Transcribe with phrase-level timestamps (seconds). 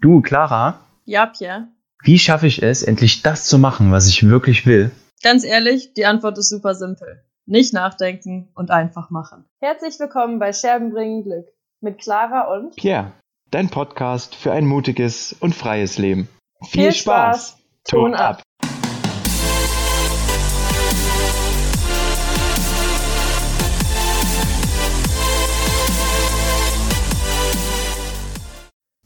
[0.00, 0.80] Du, Clara?
[1.04, 1.68] Ja, Pierre.
[2.02, 4.90] Wie schaffe ich es, endlich das zu machen, was ich wirklich will?
[5.22, 7.22] Ganz ehrlich, die Antwort ist super simpel.
[7.44, 9.44] Nicht nachdenken und einfach machen.
[9.60, 11.48] Herzlich willkommen bei Scherben bringen Glück
[11.82, 13.12] mit Clara und Pierre,
[13.50, 16.30] dein Podcast für ein mutiges und freies Leben.
[16.62, 17.48] Viel, Viel Spaß.
[17.50, 17.62] Spaß.
[17.84, 18.42] Ton ab.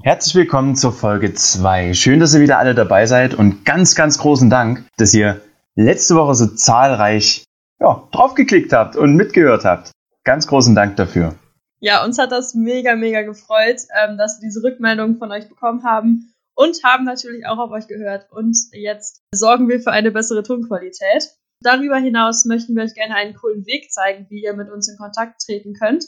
[0.05, 1.95] Herzlich willkommen zur Folge 2.
[1.95, 5.41] Schön, dass ihr wieder alle dabei seid und ganz, ganz großen Dank, dass ihr
[5.77, 7.45] letzte Woche so zahlreich
[7.81, 9.93] ja, draufgeklickt habt und mitgehört habt.
[10.23, 11.37] Ganz großen Dank dafür.
[11.81, 15.85] Ja, uns hat das mega, mega gefreut, ähm, dass wir diese Rückmeldung von euch bekommen
[15.85, 18.31] haben und haben natürlich auch auf euch gehört.
[18.31, 21.31] Und jetzt sorgen wir für eine bessere Tonqualität.
[21.63, 24.99] Darüber hinaus möchten wir euch gerne einen coolen Weg zeigen, wie ihr mit uns in
[24.99, 26.05] Kontakt treten könnt.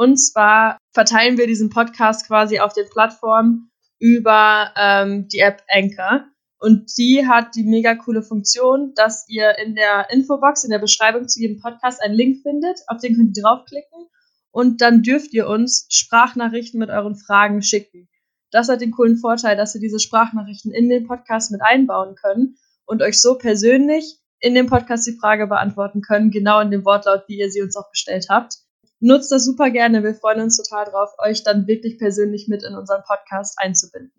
[0.00, 6.24] Und zwar verteilen wir diesen Podcast quasi auf den Plattformen über ähm, die App Anchor.
[6.58, 11.28] Und die hat die mega coole Funktion, dass ihr in der Infobox, in der Beschreibung
[11.28, 12.80] zu jedem Podcast einen Link findet.
[12.86, 14.06] Auf den könnt ihr draufklicken.
[14.50, 18.08] Und dann dürft ihr uns Sprachnachrichten mit euren Fragen schicken.
[18.50, 22.56] Das hat den coolen Vorteil, dass ihr diese Sprachnachrichten in den Podcast mit einbauen können
[22.86, 27.24] und euch so persönlich in dem Podcast die Frage beantworten können, genau in dem Wortlaut,
[27.26, 28.60] wie ihr sie uns auch gestellt habt.
[29.00, 30.02] Nutzt das super gerne.
[30.02, 34.12] Wir freuen uns total drauf, euch dann wirklich persönlich mit in unseren Podcast einzubinden.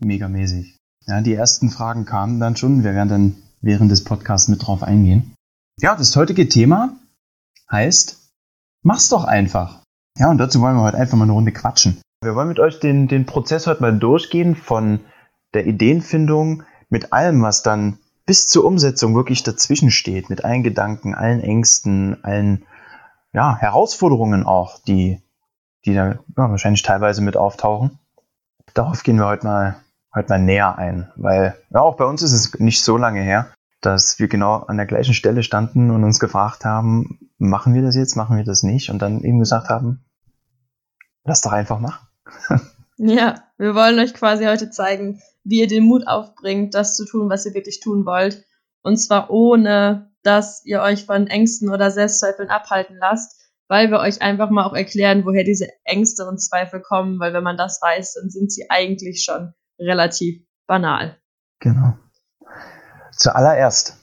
[0.00, 0.76] Megamäßig.
[1.06, 2.84] Ja, die ersten Fragen kamen dann schon.
[2.84, 5.34] Wir werden dann während des Podcasts mit drauf eingehen.
[5.80, 6.96] Ja, das heutige Thema
[7.70, 8.28] heißt,
[8.82, 9.82] mach's doch einfach.
[10.18, 12.00] Ja, und dazu wollen wir heute einfach mal eine Runde quatschen.
[12.22, 15.00] Wir wollen mit euch den, den Prozess heute mal durchgehen von
[15.54, 21.14] der Ideenfindung mit allem, was dann bis zur Umsetzung wirklich dazwischen steht, mit allen Gedanken,
[21.14, 22.66] allen Ängsten, allen
[23.32, 25.22] ja, Herausforderungen auch, die,
[25.84, 27.98] die da ja, wahrscheinlich teilweise mit auftauchen.
[28.74, 29.76] Darauf gehen wir heute mal,
[30.14, 33.52] heute mal näher ein, weil ja, auch bei uns ist es nicht so lange her,
[33.80, 37.94] dass wir genau an der gleichen Stelle standen und uns gefragt haben, machen wir das
[37.94, 38.90] jetzt, machen wir das nicht?
[38.90, 40.04] Und dann eben gesagt haben,
[41.24, 42.08] lass doch einfach machen.
[42.96, 47.30] ja, wir wollen euch quasi heute zeigen, wie ihr den Mut aufbringt, das zu tun,
[47.30, 48.44] was ihr wirklich tun wollt.
[48.82, 54.22] Und zwar ohne dass ihr euch von Ängsten oder Selbstzweifeln abhalten lasst, weil wir euch
[54.22, 58.14] einfach mal auch erklären, woher diese Ängste und Zweifel kommen, weil wenn man das weiß,
[58.14, 61.16] dann sind sie eigentlich schon relativ banal.
[61.60, 61.96] Genau.
[63.12, 63.96] Zuallererst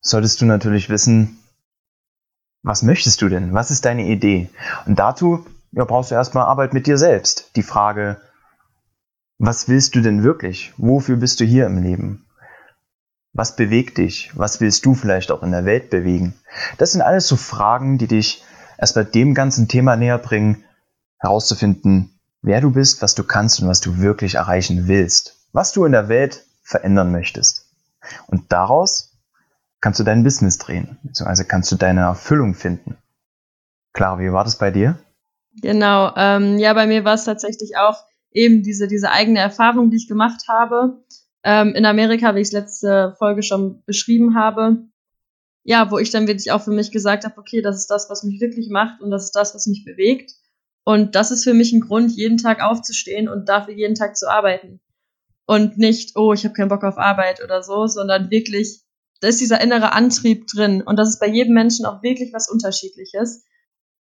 [0.00, 1.38] solltest du natürlich wissen,
[2.62, 3.54] was möchtest du denn?
[3.54, 4.50] Was ist deine Idee?
[4.86, 7.56] Und dazu ja, brauchst du erstmal Arbeit mit dir selbst.
[7.56, 8.20] Die Frage,
[9.38, 10.72] was willst du denn wirklich?
[10.76, 12.26] Wofür bist du hier im Leben?
[13.34, 14.30] Was bewegt dich?
[14.34, 16.34] Was willst du vielleicht auch in der Welt bewegen?
[16.76, 18.44] Das sind alles so Fragen, die dich
[18.76, 20.64] erst bei dem ganzen Thema näher bringen,
[21.18, 25.38] herauszufinden, wer du bist, was du kannst und was du wirklich erreichen willst.
[25.52, 27.70] Was du in der Welt verändern möchtest.
[28.26, 29.16] Und daraus
[29.80, 32.98] kannst du dein Business drehen, beziehungsweise kannst du deine Erfüllung finden.
[33.92, 34.98] Klar, wie war das bei dir?
[35.60, 39.96] Genau, ähm, ja, bei mir war es tatsächlich auch eben diese, diese eigene Erfahrung, die
[39.96, 40.98] ich gemacht habe
[41.44, 44.78] ähm, in Amerika, wie ich es letzte Folge schon beschrieben habe.
[45.64, 48.24] Ja, wo ich dann wirklich auch für mich gesagt habe, okay, das ist das, was
[48.24, 50.32] mich glücklich macht und das ist das, was mich bewegt.
[50.84, 54.28] Und das ist für mich ein Grund, jeden Tag aufzustehen und dafür jeden Tag zu
[54.28, 54.80] arbeiten.
[55.46, 58.82] Und nicht, oh, ich habe keinen Bock auf Arbeit oder so, sondern wirklich,
[59.20, 60.82] da ist dieser innere Antrieb drin.
[60.82, 63.44] Und das ist bei jedem Menschen auch wirklich was Unterschiedliches.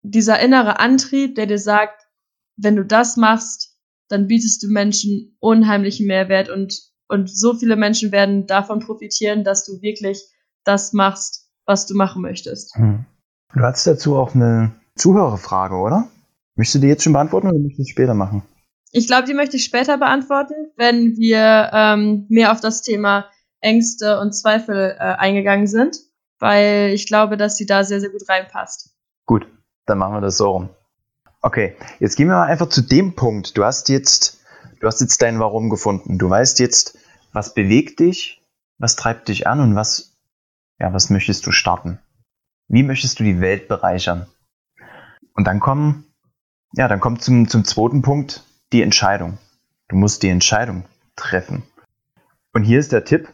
[0.04, 2.08] Dieser innere Antrieb, der dir sagt,
[2.56, 3.76] wenn du das machst,
[4.10, 9.66] dann bietest du Menschen unheimlichen Mehrwert und und so viele Menschen werden davon profitieren, dass
[9.66, 10.24] du wirklich
[10.64, 12.76] das machst, was du machen möchtest.
[12.76, 13.06] Hm.
[13.54, 16.10] Du hast dazu auch eine Zuhörerfrage, oder?
[16.56, 18.44] Möchtest du die jetzt schon beantworten oder möchtest du es später machen?
[18.92, 23.26] Ich glaube, die möchte ich später beantworten, wenn wir ähm, mehr auf das Thema
[23.60, 25.98] Ängste und Zweifel äh, eingegangen sind,
[26.40, 28.96] weil ich glaube, dass sie da sehr, sehr gut reinpasst.
[29.26, 29.48] Gut,
[29.86, 30.70] dann machen wir das so rum.
[31.42, 33.58] Okay, jetzt gehen wir mal einfach zu dem Punkt.
[33.58, 34.37] Du hast jetzt
[34.80, 36.18] Du hast jetzt dein Warum gefunden.
[36.18, 36.98] Du weißt jetzt,
[37.34, 38.42] was bewegt dich,
[38.78, 40.14] was treibt dich an und was,
[40.80, 42.00] ja, was möchtest du starten?
[42.68, 44.28] Wie möchtest du die Welt bereichern?
[45.34, 46.06] Und dann kommen,
[46.74, 49.38] ja, dann kommt zum, zum zweiten Punkt die Entscheidung.
[49.88, 50.86] Du musst die Entscheidung
[51.16, 51.64] treffen.
[52.54, 53.30] Und hier ist der Tipp,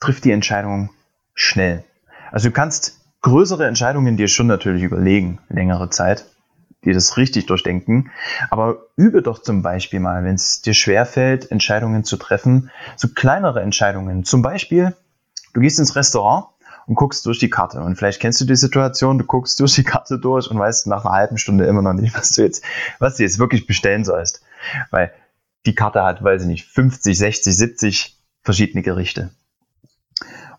[0.00, 0.90] triff die Entscheidung
[1.34, 1.84] schnell.
[2.30, 6.26] Also du kannst größere Entscheidungen dir schon natürlich überlegen, längere Zeit
[6.84, 8.10] die das richtig durchdenken.
[8.50, 13.62] Aber übe doch zum Beispiel mal, wenn es dir schwerfällt, Entscheidungen zu treffen, so kleinere
[13.62, 14.24] Entscheidungen.
[14.24, 14.94] Zum Beispiel,
[15.54, 16.46] du gehst ins Restaurant
[16.86, 17.80] und guckst durch die Karte.
[17.80, 21.04] Und vielleicht kennst du die Situation, du guckst durch die Karte durch und weißt nach
[21.04, 22.64] einer halben Stunde immer noch nicht, was du jetzt,
[22.98, 24.42] was du jetzt wirklich bestellen sollst.
[24.90, 25.12] Weil
[25.66, 29.30] die Karte hat, weiß ich nicht, 50, 60, 70 verschiedene Gerichte.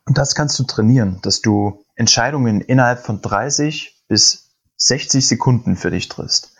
[0.05, 4.42] Und das kannst du trainieren, dass du Entscheidungen innerhalb von 30 bis
[4.85, 6.55] 60 Sekunden für dich triffst.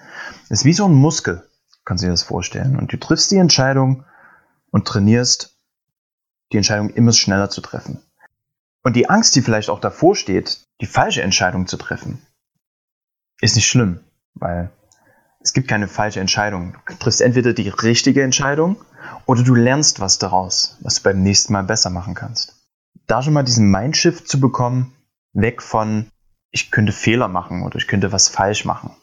[0.50, 1.48] Das ist wie so ein Muskel,
[1.86, 2.78] kannst du dir das vorstellen.
[2.78, 4.06] Und du triffst die Entscheidung
[4.72, 5.58] und trainierst,
[6.52, 8.02] die Entscheidung immer schneller zu treffen.
[8.84, 12.26] Und die Angst, die vielleicht auch davor steht, die falsche Entscheidung zu treffen,
[13.42, 14.00] ist nicht schlimm,
[14.36, 14.72] weil
[15.42, 16.78] es gibt keine falsche Entscheidung.
[16.88, 18.78] Du triffst entweder die richtige Entscheidung
[19.26, 22.56] oder du lernst was daraus, was du beim nächsten Mal besser machen kannst.
[23.08, 24.94] Da schon mal diesen Mindshift zu bekommen,
[25.34, 26.08] weg von
[26.54, 28.96] ich könnte Fehler machen oder ich könnte was falsch machen,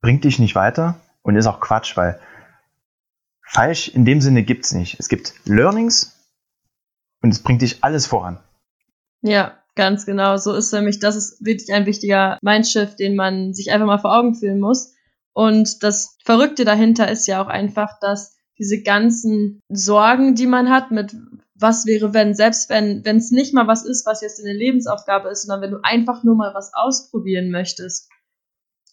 [0.00, 2.20] bringt dich nicht weiter und ist auch Quatsch, weil
[3.42, 5.00] falsch in dem Sinne gibt es nicht.
[5.00, 6.14] Es gibt Learnings
[7.22, 8.38] und es bringt dich alles voran.
[9.22, 10.36] Ja, ganz genau.
[10.36, 14.14] So ist nämlich, das ist wirklich ein wichtiger Mindshift, den man sich einfach mal vor
[14.14, 14.94] Augen führen muss.
[15.32, 20.90] Und das Verrückte dahinter ist ja auch einfach, dass diese ganzen Sorgen, die man hat
[20.90, 21.16] mit
[21.62, 25.28] was wäre wenn, selbst wenn wenn es nicht mal was ist, was jetzt eine Lebensaufgabe
[25.30, 28.10] ist, sondern wenn du einfach nur mal was ausprobieren möchtest.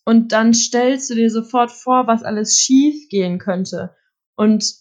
[0.05, 3.95] Und dann stellst du dir sofort vor, was alles schief gehen könnte.
[4.35, 4.73] Und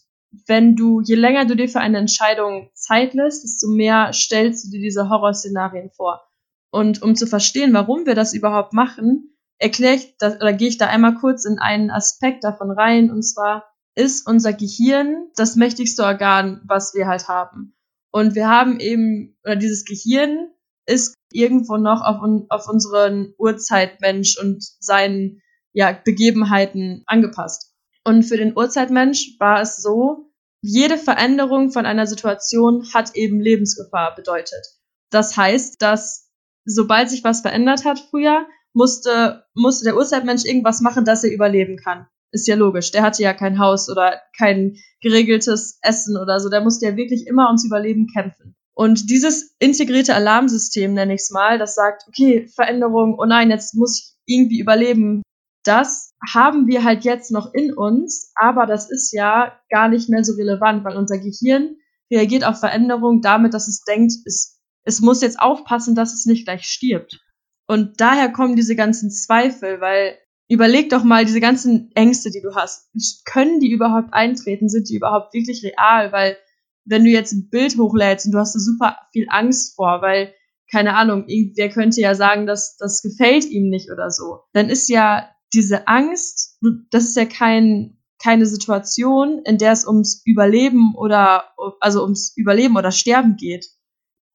[0.46, 4.70] wenn du, je länger du dir für eine Entscheidung Zeit lässt, desto mehr stellst du
[4.70, 6.23] dir diese Horrorszenarien vor.
[6.70, 10.79] Und um zu verstehen, warum wir das überhaupt machen, erkläre ich das, oder gehe ich
[10.79, 13.64] da einmal kurz in einen Aspekt davon rein, und zwar
[13.94, 17.75] ist unser Gehirn das mächtigste Organ, was wir halt haben.
[18.10, 20.50] Und wir haben eben, oder dieses Gehirn
[20.87, 22.16] ist irgendwo noch auf,
[22.49, 27.75] auf unseren Urzeitmensch und seinen ja, Begebenheiten angepasst.
[28.05, 30.32] Und für den Urzeitmensch war es so,
[30.62, 34.66] jede Veränderung von einer Situation hat eben Lebensgefahr bedeutet.
[35.10, 36.31] Das heißt, dass
[36.64, 41.76] sobald sich was verändert hat früher, musste, musste der Urzeitmensch irgendwas machen, dass er überleben
[41.76, 42.06] kann.
[42.31, 42.91] Ist ja logisch.
[42.91, 46.49] Der hatte ja kein Haus oder kein geregeltes Essen oder so.
[46.49, 48.55] Der musste ja wirklich immer ums Überleben kämpfen.
[48.75, 53.75] Und dieses integrierte Alarmsystem, nenne ich es mal, das sagt, okay, Veränderung, oh nein, jetzt
[53.75, 55.23] muss ich irgendwie überleben.
[55.65, 60.23] Das haben wir halt jetzt noch in uns, aber das ist ja gar nicht mehr
[60.23, 61.77] so relevant, weil unser Gehirn
[62.11, 66.45] reagiert auf Veränderung damit, dass es denkt, es, es muss jetzt aufpassen, dass es nicht
[66.45, 67.21] gleich stirbt.
[67.67, 72.55] Und daher kommen diese ganzen Zweifel, weil überleg doch mal diese ganzen Ängste, die du
[72.55, 72.91] hast.
[73.25, 74.69] Können die überhaupt eintreten?
[74.69, 76.12] Sind die überhaupt wirklich real?
[76.12, 76.37] Weil
[76.85, 80.33] wenn du jetzt ein Bild hochlädst und du hast da super viel Angst vor, weil
[80.71, 84.89] keine Ahnung, irgendwer könnte ja sagen, dass das gefällt ihm nicht oder so, dann ist
[84.89, 86.59] ja diese Angst,
[86.91, 91.44] das ist ja kein, keine Situation, in der es ums Überleben oder,
[91.81, 93.67] also ums Überleben oder Sterben geht.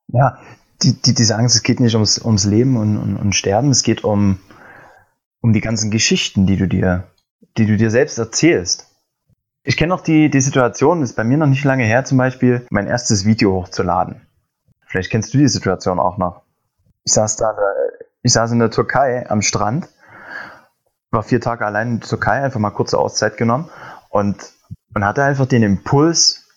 [0.08, 0.40] Ja,
[0.82, 3.84] die, die, diese Angst, es geht nicht ums, ums Leben und, und, und Sterben, es
[3.84, 4.40] geht um,
[5.44, 7.04] um die ganzen Geschichten, die du dir,
[7.58, 8.88] die du dir selbst erzählst.
[9.64, 12.66] Ich kenne noch die, die Situation, ist bei mir noch nicht lange her, zum Beispiel
[12.70, 14.22] mein erstes Video hochzuladen.
[14.86, 16.44] Vielleicht kennst du die Situation auch noch.
[17.04, 17.56] Ich saß da,
[18.22, 19.90] ich saß in der Türkei am Strand,
[21.12, 23.70] war vier Tage allein in der Türkei, einfach mal kurze Auszeit genommen
[24.10, 24.38] und,
[24.96, 26.48] und hatte einfach den Impuls,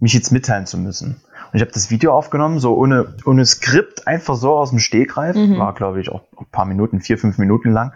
[0.00, 1.22] mich jetzt mitteilen zu müssen.
[1.52, 5.36] Und ich habe das Video aufgenommen, so ohne, ohne Skript, einfach so aus dem Stegreif.
[5.36, 5.56] Mhm.
[5.56, 7.92] War, glaube ich, auch ein paar Minuten, vier, fünf Minuten lang.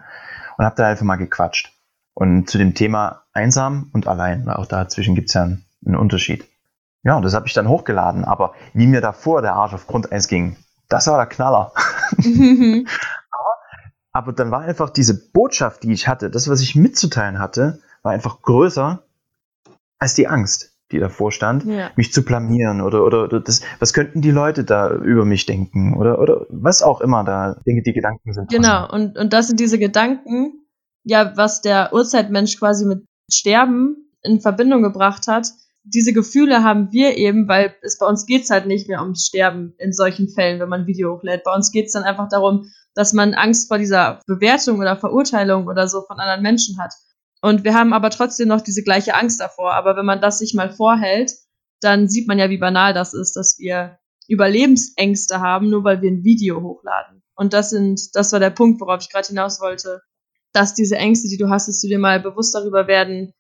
[0.58, 1.72] Und habe da einfach mal gequatscht.
[2.14, 5.96] Und zu dem Thema einsam und allein, weil auch dazwischen gibt es ja einen, einen,
[5.96, 6.44] Unterschied.
[7.04, 8.24] Ja, und das habe ich dann hochgeladen.
[8.24, 10.56] Aber wie mir davor der Arsch auf Grundeis ging,
[10.88, 11.72] das war der Knaller.
[12.16, 12.86] Mhm.
[13.30, 13.54] aber,
[14.12, 18.12] aber dann war einfach diese Botschaft, die ich hatte, das, was ich mitzuteilen hatte, war
[18.12, 19.02] einfach größer
[20.00, 21.90] als die Angst die davor stand, ja.
[21.96, 25.96] mich zu blamieren oder, oder, oder das, was könnten die Leute da über mich denken
[25.96, 28.50] oder, oder was auch immer da Dinge, die Gedanken sind.
[28.50, 30.64] Genau, und, und das sind diese Gedanken,
[31.04, 35.48] ja, was der Urzeitmensch quasi mit Sterben in Verbindung gebracht hat.
[35.84, 39.74] Diese Gefühle haben wir eben, weil es bei uns geht's halt nicht mehr ums Sterben
[39.78, 41.44] in solchen Fällen, wenn man ein Video hochlädt.
[41.44, 45.86] Bei uns geht's dann einfach darum, dass man Angst vor dieser Bewertung oder Verurteilung oder
[45.86, 46.92] so von anderen Menschen hat.
[47.40, 49.74] Und wir haben aber trotzdem noch diese gleiche Angst davor.
[49.74, 51.32] Aber wenn man das sich mal vorhält,
[51.80, 56.10] dann sieht man ja, wie banal das ist, dass wir Überlebensängste haben, nur weil wir
[56.10, 57.22] ein Video hochladen.
[57.34, 60.02] Und das sind, das war der Punkt, worauf ich gerade hinaus wollte,
[60.52, 63.32] dass diese Ängste, die du hast, dass du dir mal bewusst darüber werden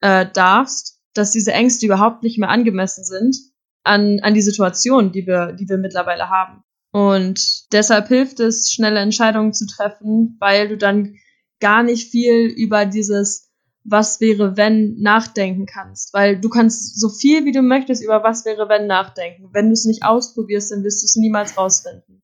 [0.00, 3.36] äh, darfst, dass diese Ängste überhaupt nicht mehr angemessen sind
[3.82, 6.62] an, an die Situation, die wir, die wir mittlerweile haben.
[6.92, 11.16] Und deshalb hilft es, schnelle Entscheidungen zu treffen, weil du dann
[11.60, 13.45] gar nicht viel über dieses
[13.88, 18.44] was wäre wenn nachdenken kannst, weil du kannst so viel wie du möchtest über was
[18.44, 19.50] wäre wenn nachdenken.
[19.52, 22.22] Wenn du es nicht ausprobierst, dann wirst du es niemals rausfinden.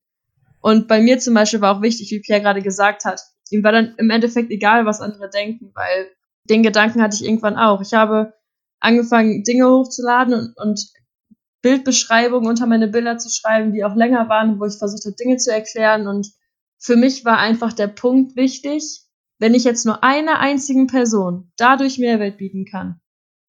[0.60, 3.72] Und bei mir zum Beispiel war auch wichtig, wie Pierre gerade gesagt hat, ihm war
[3.72, 6.08] dann im Endeffekt egal, was andere denken, weil
[6.48, 7.80] den Gedanken hatte ich irgendwann auch.
[7.80, 8.34] Ich habe
[8.80, 10.92] angefangen, Dinge hochzuladen und, und
[11.62, 15.36] Bildbeschreibungen unter meine Bilder zu schreiben, die auch länger waren, wo ich versucht habe, Dinge
[15.36, 16.08] zu erklären.
[16.08, 16.32] Und
[16.78, 19.02] für mich war einfach der Punkt wichtig,
[19.42, 23.00] wenn ich jetzt nur einer einzigen Person dadurch Mehrwert bieten kann,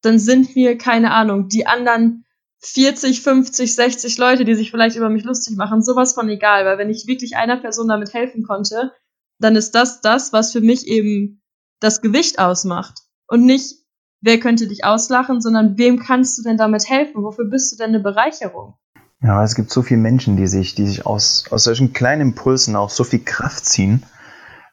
[0.02, 2.24] dann sind mir, keine Ahnung, die anderen
[2.62, 6.78] 40, 50, 60 Leute, die sich vielleicht über mich lustig machen, sowas von egal, weil
[6.78, 8.90] wenn ich wirklich einer Person damit helfen konnte,
[9.38, 11.40] dann ist das das, was für mich eben
[11.78, 13.02] das Gewicht ausmacht.
[13.28, 13.76] Und nicht,
[14.20, 17.22] wer könnte dich auslachen, sondern wem kannst du denn damit helfen?
[17.22, 18.74] Wofür bist du denn eine Bereicherung?
[19.22, 22.74] Ja, es gibt so viele Menschen, die sich, die sich aus, aus solchen kleinen Impulsen
[22.74, 24.02] auch so viel Kraft ziehen,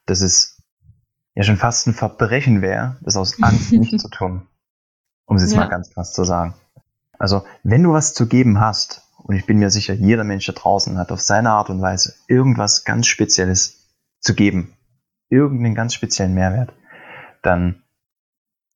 [0.07, 0.60] dass es
[1.35, 4.47] ja schon fast ein Verbrechen wäre, das aus Angst nicht zu tun.
[5.25, 5.59] Um es jetzt ja.
[5.59, 6.55] mal ganz krass zu sagen.
[7.17, 10.53] Also, wenn du was zu geben hast, und ich bin mir sicher, jeder Mensch da
[10.53, 13.87] draußen hat auf seine Art und Weise irgendwas ganz Spezielles
[14.19, 14.73] zu geben,
[15.29, 16.73] irgendeinen ganz speziellen Mehrwert,
[17.43, 17.83] dann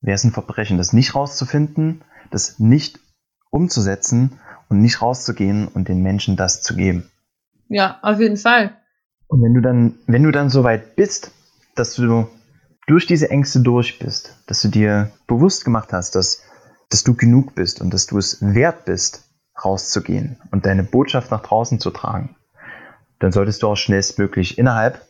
[0.00, 3.00] wäre es ein Verbrechen, das nicht rauszufinden, das nicht
[3.50, 7.10] umzusetzen und nicht rauszugehen und den Menschen das zu geben.
[7.68, 8.76] Ja, auf jeden Fall.
[9.28, 11.32] Und wenn du dann, wenn du dann so weit bist,
[11.74, 12.28] dass du
[12.86, 16.42] durch diese Ängste durch bist, dass du dir bewusst gemacht hast, dass
[16.90, 19.24] dass du genug bist und dass du es wert bist,
[19.64, 22.36] rauszugehen und deine Botschaft nach draußen zu tragen,
[23.18, 25.06] dann solltest du auch schnellstmöglich innerhalb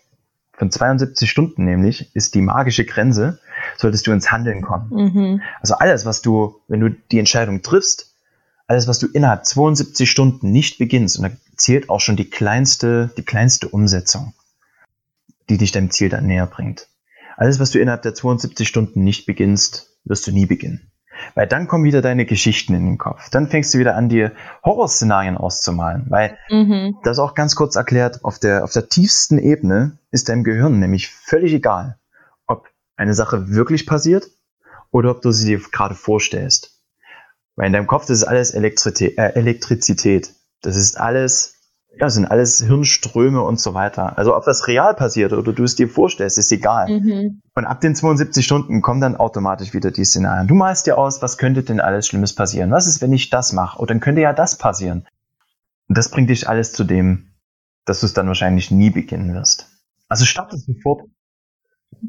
[0.52, 3.40] von 72 Stunden nämlich ist die magische Grenze,
[3.76, 4.88] solltest du ins Handeln kommen.
[4.90, 5.42] Mhm.
[5.60, 8.14] Also alles, was du, wenn du die Entscheidung triffst,
[8.66, 13.10] alles, was du innerhalb 72 Stunden nicht beginnst, und da zählt auch schon die kleinste,
[13.16, 14.32] die kleinste Umsetzung,
[15.50, 16.88] die dich deinem Ziel dann näher bringt.
[17.36, 20.90] Alles, was du innerhalb der 72 Stunden nicht beginnst, wirst du nie beginnen.
[21.34, 23.30] Weil dann kommen wieder deine Geschichten in den Kopf.
[23.30, 24.32] Dann fängst du wieder an, dir
[24.64, 26.06] Horrorszenarien auszumalen.
[26.08, 26.96] Weil, mhm.
[27.04, 31.08] das auch ganz kurz erklärt, auf der, auf der tiefsten Ebene ist deinem Gehirn nämlich
[31.08, 31.98] völlig egal,
[32.46, 34.26] ob eine Sache wirklich passiert
[34.90, 36.82] oder ob du sie dir gerade vorstellst.
[37.56, 39.18] Weil in deinem Kopf, das ist alles Elektrizität.
[39.18, 40.34] Äh, Elektrizität.
[40.62, 41.55] Das ist alles
[41.98, 44.18] ja, sind alles Hirnströme und so weiter.
[44.18, 46.88] Also ob das real passiert oder du es dir vorstellst, ist egal.
[46.88, 47.40] Mhm.
[47.54, 50.46] Und ab den 72 Stunden kommen dann automatisch wieder die Szenarien.
[50.46, 52.70] Du malst dir aus, was könnte denn alles Schlimmes passieren?
[52.70, 53.78] Was ist, wenn ich das mache?
[53.78, 55.06] Oder dann könnte ja das passieren.
[55.88, 57.30] Und das bringt dich alles zu dem,
[57.86, 59.68] dass du es dann wahrscheinlich nie beginnen wirst.
[60.08, 61.02] Also starte sofort.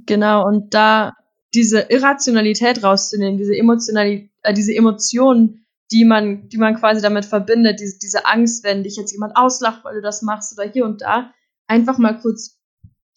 [0.06, 1.14] Genau, und da
[1.54, 7.80] diese Irrationalität rauszunehmen, diese Emotionalität, äh, diese Emotionen, die man, die man quasi damit verbindet,
[7.80, 11.02] diese, diese Angst, wenn dich jetzt jemand auslacht, weil du das machst oder hier und
[11.02, 11.34] da,
[11.68, 12.60] einfach mal kurz,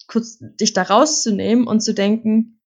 [0.07, 2.61] kurz dich da rauszunehmen und zu denken,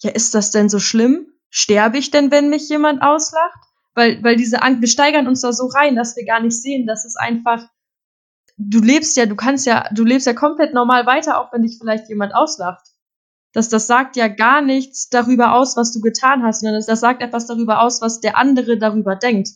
[0.00, 1.26] ja, ist das denn so schlimm?
[1.50, 3.58] Sterbe ich denn, wenn mich jemand auslacht?
[3.94, 6.86] Weil, weil diese Angst, wir steigern uns da so rein, dass wir gar nicht sehen,
[6.86, 7.68] dass es einfach,
[8.56, 11.78] du lebst ja, du kannst ja, du lebst ja komplett normal weiter, auch wenn dich
[11.78, 12.91] vielleicht jemand auslacht
[13.52, 17.22] dass das sagt ja gar nichts darüber aus, was du getan hast, sondern das sagt
[17.22, 19.50] etwas darüber aus, was der andere darüber denkt.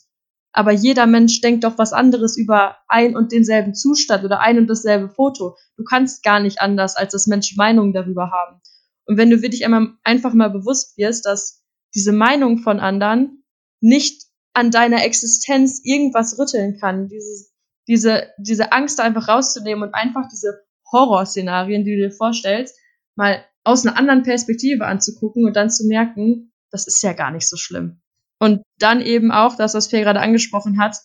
[0.52, 4.68] Aber jeder Mensch denkt doch was anderes über ein und denselben Zustand oder ein und
[4.68, 5.56] dasselbe Foto.
[5.76, 8.60] Du kannst gar nicht anders, als dass Menschen Meinungen darüber haben.
[9.06, 11.62] Und wenn du wirklich einmal, einfach mal bewusst wirst, dass
[11.94, 13.44] diese Meinung von anderen
[13.80, 14.24] nicht
[14.54, 17.46] an deiner Existenz irgendwas rütteln kann, diese,
[17.86, 22.78] diese, diese Angst einfach rauszunehmen und einfach diese Horrorszenarien, die du dir vorstellst,
[23.14, 27.48] mal aus einer anderen Perspektive anzugucken und dann zu merken, das ist ja gar nicht
[27.48, 28.00] so schlimm.
[28.38, 30.96] Und dann eben auch das, was Faye gerade angesprochen hat,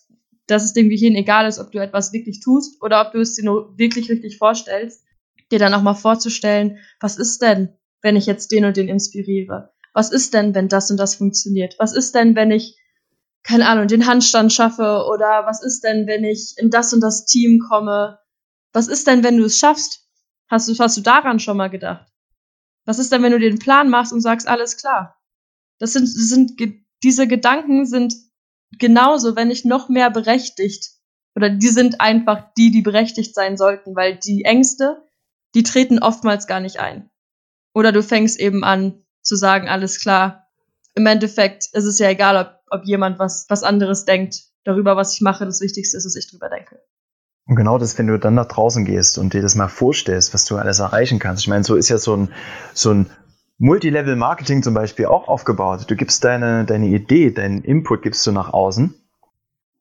[0.46, 3.34] dass es dem Gehirn egal ist, ob du etwas wirklich tust oder ob du es
[3.34, 5.02] dir nur wirklich richtig vorstellst,
[5.50, 9.72] dir dann auch mal vorzustellen, was ist denn, wenn ich jetzt den und den inspiriere?
[9.92, 11.74] Was ist denn, wenn das und das funktioniert?
[11.80, 12.78] Was ist denn, wenn ich,
[13.42, 15.04] keine Ahnung, den Handstand schaffe?
[15.12, 18.20] Oder was ist denn, wenn ich in das und das Team komme?
[18.72, 20.06] Was ist denn, wenn du es schaffst?
[20.48, 22.11] Hast du, hast du daran schon mal gedacht?
[22.84, 25.20] Was ist denn, wenn du den Plan machst und sagst, alles klar?
[25.78, 26.60] Das sind, sind
[27.02, 28.14] diese Gedanken sind
[28.78, 30.90] genauso, wenn nicht noch mehr berechtigt.
[31.34, 35.02] Oder die sind einfach die, die berechtigt sein sollten, weil die Ängste,
[35.54, 37.10] die treten oftmals gar nicht ein.
[37.74, 40.48] Oder du fängst eben an zu sagen, alles klar.
[40.94, 45.14] Im Endeffekt ist es ja egal, ob, ob jemand was, was anderes denkt darüber, was
[45.14, 45.46] ich mache.
[45.46, 46.82] Das Wichtigste ist, dass ich drüber denke.
[47.46, 50.44] Und genau das, wenn du dann nach draußen gehst und dir das mal vorstellst, was
[50.44, 51.42] du alles erreichen kannst.
[51.42, 52.28] Ich meine, so ist ja so ein,
[52.72, 53.10] so ein
[53.58, 55.84] Multilevel-Marketing zum Beispiel auch aufgebaut.
[55.88, 58.94] Du gibst deine, deine Idee, deinen Input gibst du nach außen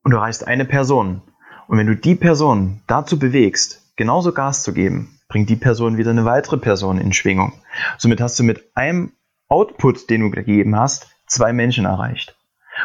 [0.04, 1.22] und du erreichst eine Person.
[1.68, 6.12] Und wenn du die Person dazu bewegst, genauso Gas zu geben, bringt die Person wieder
[6.12, 7.54] eine weitere Person in Schwingung.
[7.98, 9.14] Somit hast du mit einem
[9.48, 12.38] Output, den du gegeben hast, zwei Menschen erreicht.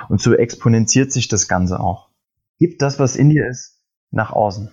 [0.08, 2.10] Und so exponentiert sich das Ganze auch.
[2.58, 3.75] Gib das, was in dir ist,
[4.10, 4.70] nach außen.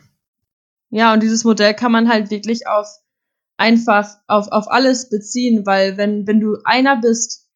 [0.89, 2.87] Ja, und dieses Modell kann man halt wirklich auf
[3.57, 7.49] einfach auf, auf alles beziehen, weil wenn, wenn du einer bist,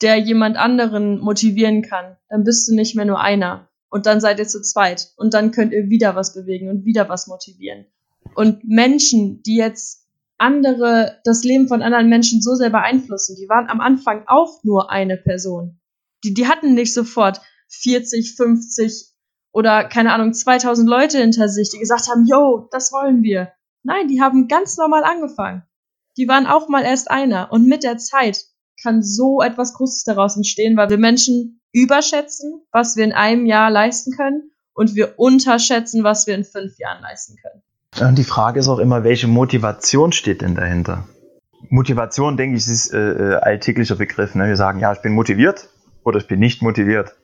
[0.00, 3.68] der jemand anderen motivieren kann, dann bist du nicht mehr nur einer.
[3.88, 5.12] Und dann seid ihr zu zweit.
[5.16, 7.86] Und dann könnt ihr wieder was bewegen und wieder was motivieren.
[8.34, 13.68] Und Menschen, die jetzt andere, das Leben von anderen Menschen so sehr beeinflussen, die waren
[13.68, 15.78] am Anfang auch nur eine Person.
[16.24, 19.13] Die, die hatten nicht sofort 40, 50
[19.54, 23.52] oder keine Ahnung, 2000 Leute hinter sich, die gesagt haben, yo, das wollen wir.
[23.84, 25.62] Nein, die haben ganz normal angefangen.
[26.16, 27.52] Die waren auch mal erst einer.
[27.52, 28.46] Und mit der Zeit
[28.82, 33.70] kann so etwas Großes daraus entstehen, weil wir Menschen überschätzen, was wir in einem Jahr
[33.70, 38.08] leisten können und wir unterschätzen, was wir in fünf Jahren leisten können.
[38.08, 41.06] Und die Frage ist auch immer, welche Motivation steht denn dahinter?
[41.68, 44.34] Motivation, denke ich, ist äh, äh, alltäglicher Begriff.
[44.34, 44.48] Ne?
[44.48, 45.68] Wir sagen, ja, ich bin motiviert
[46.02, 47.14] oder ich bin nicht motiviert.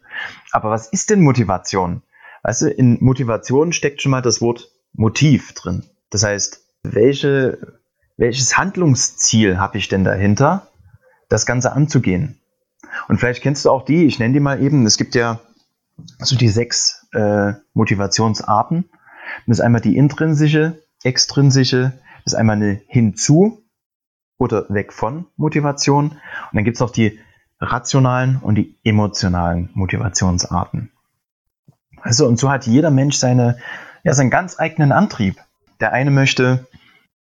[0.52, 2.02] Aber was ist denn Motivation?
[2.42, 5.84] Weißt du, in Motivation steckt schon mal das Wort Motiv drin.
[6.10, 7.80] Das heißt, welche,
[8.16, 10.68] welches Handlungsziel habe ich denn dahinter,
[11.28, 12.40] das Ganze anzugehen?
[13.08, 15.40] Und vielleicht kennst du auch die, ich nenne die mal eben, es gibt ja
[16.18, 18.88] so die sechs äh, Motivationsarten.
[19.46, 21.92] Das ist einmal die intrinsische, extrinsische,
[22.24, 23.62] das ist einmal eine hinzu
[24.38, 26.10] oder weg von Motivation.
[26.10, 26.18] Und
[26.52, 27.20] dann gibt es noch die
[27.60, 30.90] rationalen und die emotionalen Motivationsarten.
[32.02, 33.58] Also, und so hat jeder Mensch seine,
[34.04, 35.36] ja, seinen ganz eigenen Antrieb.
[35.80, 36.66] Der eine möchte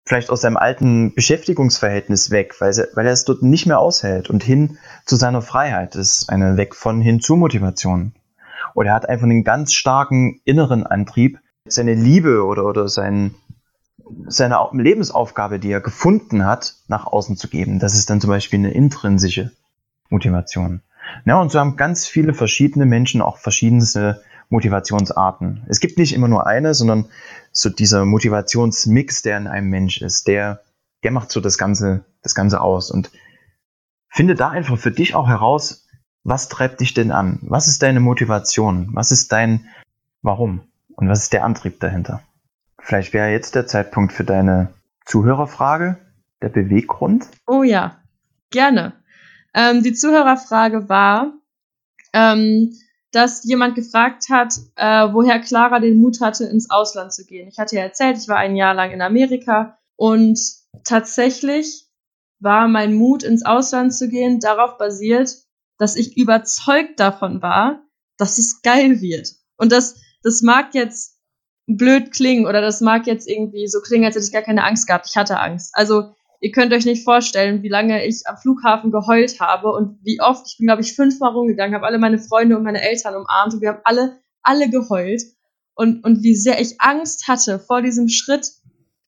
[0.06, 4.28] vielleicht aus seinem alten Beschäftigungsverhältnis weg, weil, er, weil er es dort nicht mehr aushält
[4.28, 5.94] und hin zu seiner Freiheit.
[5.94, 8.12] Das ist eine Weg von hin zu Motivation.
[8.74, 13.34] Oder er hat einfach einen ganz starken inneren Antrieb, seine Liebe oder, oder sein,
[14.26, 17.78] seine Lebensaufgabe, die er gefunden hat, nach außen zu geben.
[17.78, 19.52] Das ist dann zum Beispiel eine intrinsische
[20.10, 20.82] Motivation.
[21.24, 24.22] Ja, und so haben ganz viele verschiedene Menschen auch verschiedenste
[24.54, 25.64] Motivationsarten.
[25.68, 27.06] Es gibt nicht immer nur eine, sondern
[27.50, 30.62] so dieser Motivationsmix, der in einem Mensch ist, der,
[31.02, 32.92] der macht so das Ganze, das Ganze aus.
[32.92, 33.10] Und
[34.08, 35.88] finde da einfach für dich auch heraus,
[36.22, 37.40] was treibt dich denn an?
[37.42, 38.90] Was ist deine Motivation?
[38.92, 39.68] Was ist dein
[40.22, 40.62] Warum?
[40.94, 42.22] Und was ist der Antrieb dahinter?
[42.78, 44.72] Vielleicht wäre jetzt der Zeitpunkt für deine
[45.04, 45.98] Zuhörerfrage,
[46.42, 47.26] der Beweggrund.
[47.46, 47.98] Oh ja,
[48.50, 48.92] gerne.
[49.52, 51.32] Ähm, die Zuhörerfrage war,
[52.12, 52.72] ähm,
[53.14, 57.48] dass jemand gefragt hat, äh, woher Clara den Mut hatte, ins Ausland zu gehen.
[57.48, 60.38] Ich hatte ja erzählt, ich war ein Jahr lang in Amerika und
[60.84, 61.86] tatsächlich
[62.40, 65.30] war mein Mut, ins Ausland zu gehen, darauf basiert,
[65.78, 67.82] dass ich überzeugt davon war,
[68.18, 69.32] dass es geil wird.
[69.56, 71.18] Und das, das mag jetzt
[71.66, 74.86] blöd klingen oder das mag jetzt irgendwie so klingen, als hätte ich gar keine Angst
[74.86, 75.06] gehabt.
[75.08, 75.70] Ich hatte Angst.
[75.74, 80.20] Also ihr könnt euch nicht vorstellen, wie lange ich am Flughafen geheult habe und wie
[80.20, 83.54] oft, ich bin glaube ich fünfmal rumgegangen, habe alle meine Freunde und meine Eltern umarmt
[83.54, 85.22] und wir haben alle, alle geheult
[85.74, 88.52] und, und wie sehr ich Angst hatte vor diesem Schritt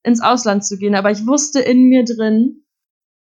[0.03, 0.95] ins Ausland zu gehen.
[0.95, 2.65] Aber ich wusste in mir drin,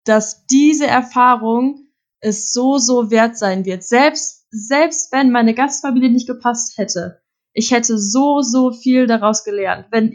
[0.04, 1.86] dass diese Erfahrung
[2.18, 3.84] es so, so wert sein wird.
[3.84, 9.86] Selbst, selbst wenn meine Gastfamilie nicht gepasst hätte, ich hätte so, so viel daraus gelernt.
[9.92, 10.12] Wenn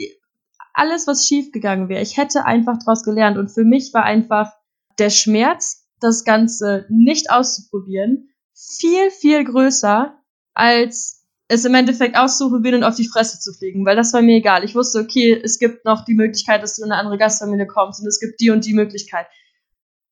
[0.76, 3.38] alles, was schiefgegangen wäre, ich hätte einfach daraus gelernt.
[3.38, 4.52] Und für mich war einfach
[5.00, 10.18] der Schmerz, das Ganze nicht auszuprobieren, viel, viel größer,
[10.54, 14.38] als es im Endeffekt auszuprobieren und auf die Fresse zu fliegen, weil das war mir
[14.38, 14.64] egal.
[14.64, 18.02] Ich wusste, okay, es gibt noch die Möglichkeit, dass du in eine andere Gastfamilie kommst
[18.02, 19.28] und es gibt die und die Möglichkeit.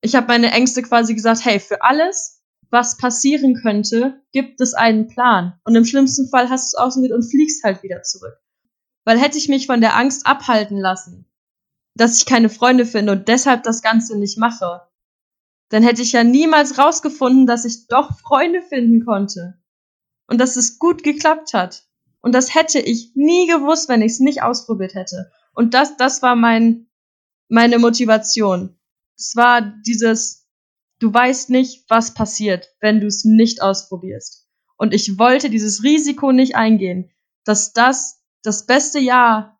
[0.01, 5.07] Ich habe meine Ängste quasi gesagt, hey, für alles, was passieren könnte, gibt es einen
[5.07, 5.53] Plan.
[5.63, 8.35] Und im schlimmsten Fall hast du es ausprobiert und fliegst halt wieder zurück.
[9.05, 11.25] Weil hätte ich mich von der Angst abhalten lassen,
[11.95, 14.81] dass ich keine Freunde finde und deshalb das Ganze nicht mache,
[15.69, 19.59] dann hätte ich ja niemals rausgefunden, dass ich doch Freunde finden konnte.
[20.27, 21.87] Und dass es gut geklappt hat.
[22.21, 25.31] Und das hätte ich nie gewusst, wenn ich es nicht ausprobiert hätte.
[25.53, 26.87] Und das, das war mein,
[27.49, 28.79] meine Motivation.
[29.17, 30.47] Es war dieses,
[30.99, 34.47] du weißt nicht, was passiert, wenn du es nicht ausprobierst.
[34.77, 37.11] Und ich wollte dieses Risiko nicht eingehen,
[37.43, 39.57] dass das das beste Jahr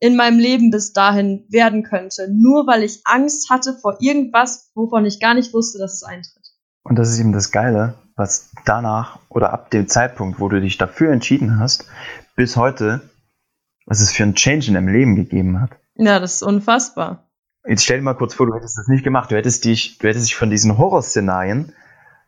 [0.00, 5.04] in meinem Leben bis dahin werden könnte, nur weil ich Angst hatte vor irgendwas, wovon
[5.04, 6.42] ich gar nicht wusste, dass es eintritt.
[6.82, 10.76] Und das ist eben das Geile, was danach oder ab dem Zeitpunkt, wo du dich
[10.76, 11.86] dafür entschieden hast,
[12.34, 13.08] bis heute,
[13.86, 15.70] was es für einen Change in deinem Leben gegeben hat.
[15.94, 17.28] Ja, das ist unfassbar.
[17.64, 19.30] Jetzt stell dir mal kurz vor, du hättest das nicht gemacht.
[19.30, 21.72] Du hättest dich, du hättest dich von diesen Horrorszenarien,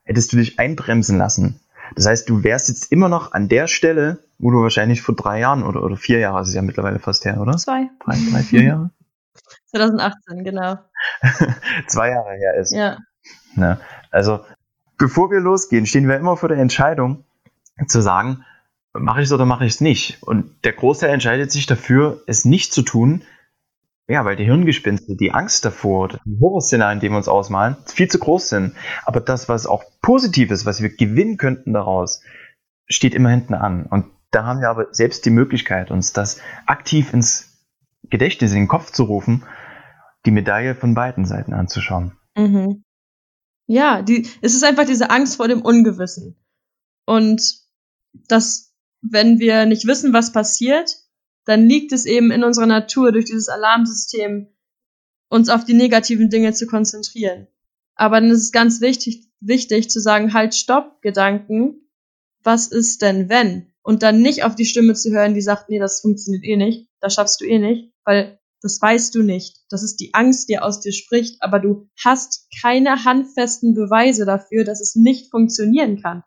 [0.04, 1.60] hättest du dich einbremsen lassen.
[1.94, 5.40] Das heißt, du wärst jetzt immer noch an der Stelle, wo du wahrscheinlich vor drei
[5.40, 7.56] Jahren oder, oder vier Jahren, das ist ja mittlerweile fast her, oder?
[7.56, 7.88] Zwei.
[8.04, 8.90] Drei, drei vier Jahre?
[9.70, 10.78] 2018, genau.
[11.88, 12.72] Zwei Jahre her ist.
[12.72, 12.98] Ja.
[13.56, 13.78] ja.
[14.10, 14.40] Also,
[14.98, 17.24] bevor wir losgehen, stehen wir immer vor der Entscheidung
[17.88, 18.44] zu sagen,
[18.92, 20.22] mache ich es oder mache ich es nicht?
[20.22, 23.22] Und der Großteil entscheidet sich dafür, es nicht zu tun,
[24.06, 28.18] ja, weil die Hirngespinste, die Angst davor, die Horrorszenarien, die wir uns ausmalen, viel zu
[28.18, 28.74] groß sind.
[29.06, 32.20] Aber das, was auch positiv ist, was wir gewinnen könnten daraus,
[32.86, 33.86] steht immer hinten an.
[33.86, 37.58] Und da haben wir aber selbst die Möglichkeit, uns das aktiv ins
[38.10, 39.44] Gedächtnis, in den Kopf zu rufen,
[40.26, 42.12] die Medaille von beiden Seiten anzuschauen.
[42.36, 42.84] Mhm.
[43.66, 46.36] Ja, die, es ist einfach diese Angst vor dem Ungewissen.
[47.06, 47.62] Und
[48.28, 50.98] dass, wenn wir nicht wissen, was passiert,
[51.46, 54.48] dann liegt es eben in unserer Natur, durch dieses Alarmsystem
[55.30, 57.46] uns auf die negativen Dinge zu konzentrieren.
[57.94, 61.88] Aber dann ist es ganz wichtig, wichtig zu sagen, halt, stopp, Gedanken,
[62.42, 63.72] was ist denn wenn?
[63.83, 66.88] Und dann nicht auf die Stimme zu hören, die sagt, nee, das funktioniert eh nicht,
[67.00, 69.59] das schaffst du eh nicht, weil das weißt du nicht.
[69.68, 74.64] Das ist die Angst, die aus dir spricht, aber du hast keine handfesten Beweise dafür,
[74.64, 76.22] dass es nicht funktionieren kann.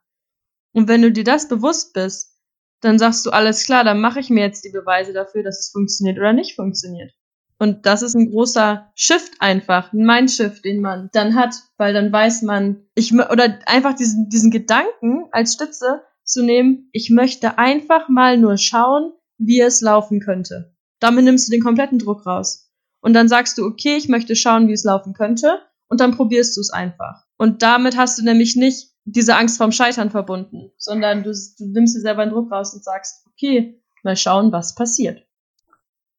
[0.71, 2.37] Und wenn du dir das bewusst bist,
[2.81, 5.71] dann sagst du, alles klar, dann mache ich mir jetzt die Beweise dafür, dass es
[5.71, 7.11] funktioniert oder nicht funktioniert.
[7.59, 12.11] Und das ist ein großer Shift einfach, ein Mindshift, den man dann hat, weil dann
[12.11, 18.09] weiß man, ich oder einfach diesen, diesen Gedanken als Stütze zu nehmen, ich möchte einfach
[18.09, 20.75] mal nur schauen, wie es laufen könnte.
[20.99, 22.71] Damit nimmst du den kompletten Druck raus.
[23.01, 26.57] Und dann sagst du, okay, ich möchte schauen, wie es laufen könnte, und dann probierst
[26.57, 27.25] du es einfach.
[27.37, 31.95] Und damit hast du nämlich nicht diese Angst vorm Scheitern verbunden, sondern du, du nimmst
[31.95, 35.25] dir selber einen Druck raus und sagst, okay, mal schauen, was passiert.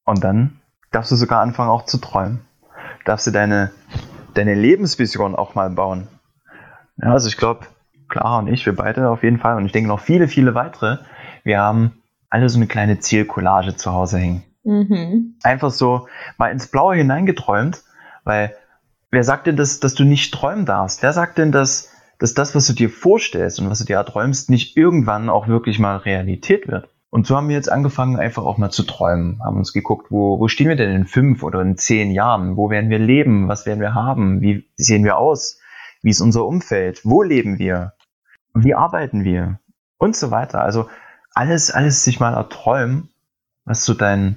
[0.04, 2.40] Und dann darfst du sogar anfangen auch zu träumen.
[3.04, 3.70] Darfst du deine,
[4.34, 6.08] deine Lebensvision auch mal bauen.
[7.00, 7.66] Ja, also ich glaube,
[8.08, 10.98] Clara und ich, wir beide auf jeden Fall und ich denke noch viele, viele weitere,
[11.44, 14.42] wir haben alle so eine kleine Zielcollage zu Hause hängen.
[14.64, 15.36] Mhm.
[15.42, 17.82] Einfach so mal ins Blaue hineingeträumt,
[18.24, 18.54] weil
[19.10, 21.02] wer sagt denn, dass, dass du nicht träumen darfst?
[21.02, 24.50] Wer sagt denn, dass dass das, was du dir vorstellst und was du dir erträumst,
[24.50, 26.88] nicht irgendwann auch wirklich mal Realität wird.
[27.10, 30.38] Und so haben wir jetzt angefangen, einfach auch mal zu träumen, haben uns geguckt, wo,
[30.38, 32.56] wo stehen wir denn in fünf oder in zehn Jahren?
[32.56, 33.48] Wo werden wir leben?
[33.48, 34.40] Was werden wir haben?
[34.42, 35.58] Wie sehen wir aus?
[36.02, 37.00] Wie ist unser Umfeld?
[37.04, 37.94] Wo leben wir?
[38.54, 39.58] Wie arbeiten wir?
[39.96, 40.60] Und so weiter.
[40.60, 40.88] Also
[41.34, 43.08] alles, alles sich mal erträumen,
[43.64, 44.36] was so dein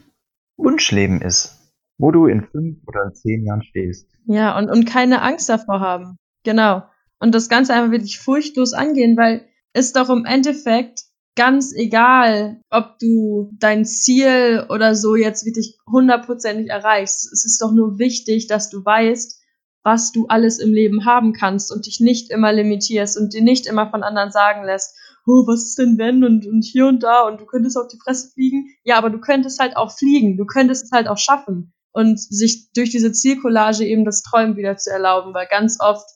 [0.57, 1.57] Wunschleben ist.
[1.97, 4.07] Wo du in fünf oder in zehn Jahren stehst.
[4.25, 6.17] Ja, und, und keine Angst davor haben.
[6.43, 6.84] Genau
[7.21, 11.03] und das Ganze einfach wirklich furchtlos angehen, weil ist doch im Endeffekt
[11.36, 17.32] ganz egal, ob du dein Ziel oder so jetzt wirklich hundertprozentig erreichst.
[17.32, 19.41] Es ist doch nur wichtig, dass du weißt,
[19.84, 23.65] was du alles im Leben haben kannst und dich nicht immer limitierst und dir nicht
[23.65, 27.28] immer von anderen sagen lässt, oh, was ist denn wenn und, und hier und da
[27.28, 28.70] und du könntest auf die Fresse fliegen.
[28.84, 32.72] Ja, aber du könntest halt auch fliegen, du könntest es halt auch schaffen und sich
[32.74, 36.08] durch diese Zielcollage eben das Träumen wieder zu erlauben, weil ganz oft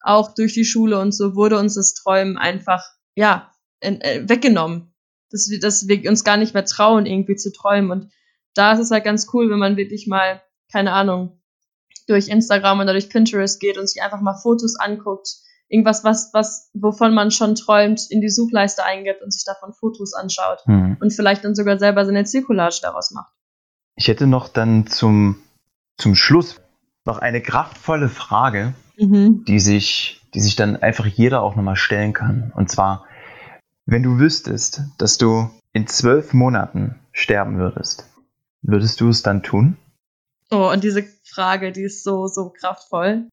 [0.00, 2.82] auch durch die Schule und so wurde uns das Träumen einfach,
[3.16, 3.50] ja,
[3.84, 4.92] äh, weggenommen.
[5.30, 7.90] Dass wir, dass wir uns gar nicht mehr trauen, irgendwie zu träumen.
[7.90, 8.12] Und
[8.54, 10.42] da ist es halt ganz cool, wenn man wirklich mal,
[10.72, 11.40] keine Ahnung,
[12.06, 15.28] durch Instagram oder durch Pinterest geht und sich einfach mal Fotos anguckt,
[15.68, 20.12] irgendwas, was, was, wovon man schon träumt, in die Suchleiste eingibt und sich davon Fotos
[20.12, 20.98] anschaut hm.
[21.00, 23.32] und vielleicht dann sogar selber seine Zirkulage daraus macht.
[23.96, 25.42] Ich hätte noch dann zum,
[25.96, 26.60] zum Schluss
[27.04, 29.44] noch eine kraftvolle Frage, mhm.
[29.46, 32.52] die, sich, die sich dann einfach jeder auch nochmal stellen kann.
[32.56, 33.04] Und zwar,
[33.86, 38.08] wenn du wüsstest, dass du in zwölf Monaten sterben würdest,
[38.62, 39.76] würdest du es dann tun?
[40.50, 43.28] Oh, und diese Frage, die ist so, so kraftvoll.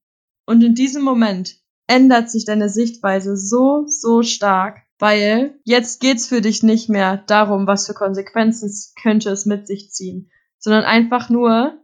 [0.46, 6.42] Und in diesem Moment ändert sich deine Sichtweise so, so stark, weil jetzt geht's für
[6.42, 11.78] dich nicht mehr darum, was für Konsequenzen könnte es mit sich ziehen, sondern einfach nur,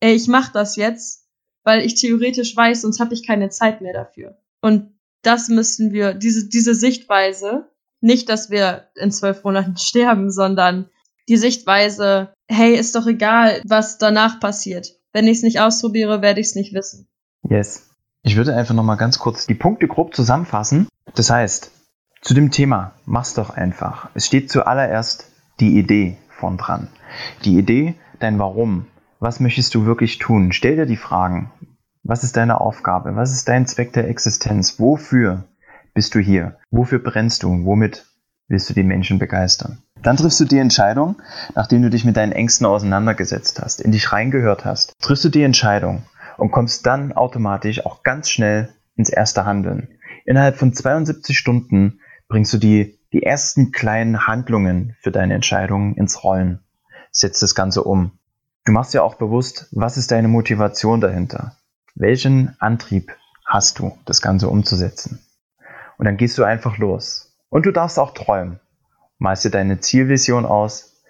[0.00, 1.22] ey, ich mach das jetzt
[1.64, 4.36] weil ich theoretisch weiß, sonst habe ich keine Zeit mehr dafür.
[4.60, 7.70] Und das müssen wir, diese, diese Sichtweise,
[8.02, 10.88] nicht, dass wir in zwölf Monaten sterben, sondern
[11.28, 14.88] die Sichtweise, hey, ist doch egal, was danach passiert.
[15.12, 17.08] Wenn ich es nicht ausprobiere, werde ich es nicht wissen.
[17.48, 17.88] Yes.
[18.22, 20.88] Ich würde einfach nochmal ganz kurz die Punkte grob zusammenfassen.
[21.14, 21.72] Das heißt,
[22.20, 24.10] zu dem Thema, mach's doch einfach.
[24.14, 25.26] Es steht zuallererst
[25.58, 26.88] die Idee von dran.
[27.44, 28.86] Die Idee, dein Warum,
[29.18, 30.52] was möchtest du wirklich tun?
[30.52, 31.50] Stell dir die Fragen.
[32.04, 33.14] Was ist deine Aufgabe?
[33.16, 34.78] Was ist dein Zweck der Existenz?
[34.80, 35.44] Wofür
[35.94, 36.58] bist du hier?
[36.70, 37.64] Wofür brennst du?
[37.64, 38.06] Womit
[38.48, 39.82] willst du die Menschen begeistern?
[40.02, 41.22] Dann triffst du die Entscheidung,
[41.54, 45.42] nachdem du dich mit deinen Ängsten auseinandergesetzt hast, in dich reingehört hast, triffst du die
[45.42, 46.04] Entscheidung
[46.38, 49.88] und kommst dann automatisch auch ganz schnell ins erste Handeln.
[50.24, 56.24] Innerhalb von 72 Stunden bringst du die, die ersten kleinen Handlungen für deine Entscheidung ins
[56.24, 56.60] Rollen.
[57.10, 58.12] Setzt das Ganze um.
[58.64, 61.56] Du machst ja auch bewusst, was ist deine Motivation dahinter?
[61.94, 63.12] Welchen Antrieb
[63.44, 65.20] hast du, das Ganze umzusetzen?
[65.98, 67.36] Und dann gehst du einfach los.
[67.48, 68.60] Und du darfst auch träumen.
[69.18, 71.02] Malst dir deine Zielvision aus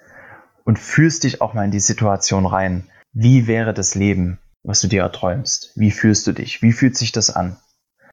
[0.64, 2.88] und fühlst dich auch mal in die Situation rein.
[3.14, 5.72] wie wäre das Leben, was du dir erträumst?
[5.76, 6.62] Wie fühlst du dich?
[6.62, 7.58] Wie fühlt sich das an?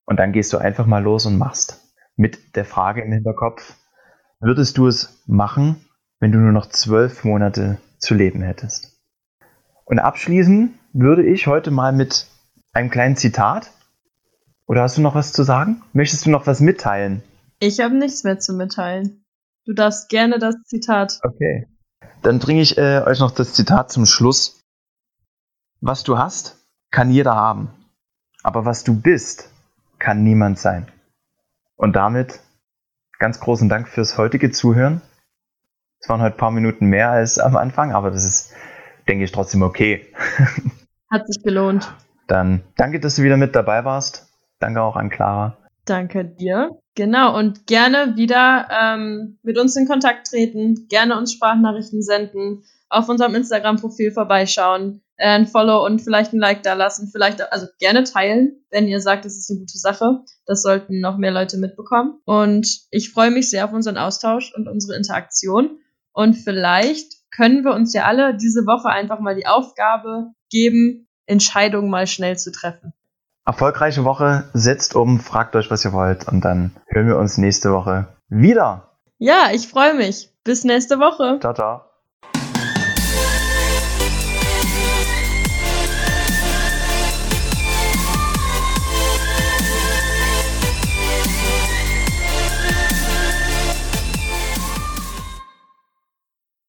[0.06, 1.80] Und dann gehst du einfach mal los und machst.
[2.16, 3.76] Mit der Frage im Hinterkopf,
[4.40, 5.86] würdest du es machen,
[6.20, 9.00] wenn du nur noch zwölf Monate zu leben hättest?
[9.86, 12.28] Und abschließen würde ich heute mal mit
[12.74, 13.72] einem kleinen Zitat.
[14.70, 15.82] Oder hast du noch was zu sagen?
[15.94, 17.24] Möchtest du noch was mitteilen?
[17.60, 19.26] Ich habe nichts mehr zu mitteilen.
[19.66, 21.20] Du darfst gerne das Zitat.
[21.24, 21.68] Okay.
[22.22, 24.64] Dann bringe ich äh, euch noch das Zitat zum Schluss.
[25.82, 26.58] Was du hast,
[26.92, 27.72] kann jeder haben.
[28.44, 29.50] Aber was du bist,
[29.98, 30.92] kann niemand sein.
[31.76, 32.40] Und damit
[33.18, 35.02] ganz großen Dank fürs heutige Zuhören.
[36.00, 38.54] Es waren heute ein paar Minuten mehr als am Anfang, aber das ist,
[39.08, 40.06] denke ich, trotzdem okay.
[41.10, 41.92] Hat sich gelohnt.
[42.28, 44.29] Dann danke, dass du wieder mit dabei warst.
[44.60, 45.58] Danke auch an Clara.
[45.86, 46.78] Danke dir.
[46.95, 53.08] Genau, und gerne wieder ähm, mit uns in Kontakt treten, gerne uns Sprachnachrichten senden, auf
[53.08, 58.04] unserem Instagram-Profil vorbeischauen, äh, ein Follow und vielleicht ein Like da lassen, vielleicht also gerne
[58.04, 60.24] teilen, wenn ihr sagt, das ist eine gute Sache.
[60.45, 62.19] Das sollten noch mehr Leute mitbekommen.
[62.26, 65.80] Und ich freue mich sehr auf unseren Austausch und unsere Interaktion.
[66.12, 71.89] Und vielleicht können wir uns ja alle diese Woche einfach mal die Aufgabe geben, Entscheidungen
[71.89, 72.93] mal schnell zu treffen.
[73.50, 77.74] Erfolgreiche Woche, setzt um, fragt euch, was ihr wollt und dann hören wir uns nächste
[77.74, 78.92] Woche wieder.
[79.18, 80.30] Ja, ich freue mich.
[80.44, 81.40] Bis nächste Woche.
[81.40, 81.88] Ciao, ciao.